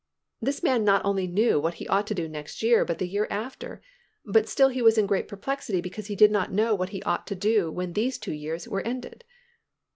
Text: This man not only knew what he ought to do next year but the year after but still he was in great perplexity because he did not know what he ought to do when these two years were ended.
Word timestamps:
This 0.41 0.63
man 0.63 0.83
not 0.83 1.05
only 1.05 1.27
knew 1.27 1.59
what 1.59 1.75
he 1.75 1.87
ought 1.87 2.07
to 2.07 2.15
do 2.15 2.27
next 2.27 2.63
year 2.63 2.83
but 2.83 2.97
the 2.97 3.07
year 3.07 3.27
after 3.29 3.83
but 4.25 4.49
still 4.49 4.69
he 4.69 4.81
was 4.81 4.97
in 4.97 5.05
great 5.05 5.27
perplexity 5.27 5.79
because 5.79 6.07
he 6.07 6.15
did 6.15 6.31
not 6.31 6.51
know 6.51 6.73
what 6.73 6.89
he 6.89 7.03
ought 7.03 7.27
to 7.27 7.35
do 7.35 7.71
when 7.71 7.93
these 7.93 8.17
two 8.17 8.33
years 8.33 8.67
were 8.67 8.81
ended. 8.81 9.23